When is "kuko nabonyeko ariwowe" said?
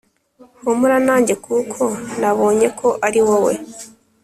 1.45-3.53